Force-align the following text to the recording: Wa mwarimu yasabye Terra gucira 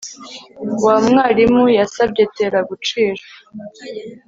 Wa 0.85 0.95
mwarimu 1.05 1.63
yasabye 1.79 2.23
Terra 2.35 2.59
gucira 2.69 3.23